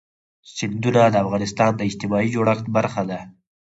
سیندونه 0.55 1.01
د 1.09 1.15
افغانستان 1.25 1.71
د 1.75 1.81
اجتماعي 1.89 2.29
جوړښت 2.35 2.65
برخه 2.75 3.01
ده. 3.09 3.19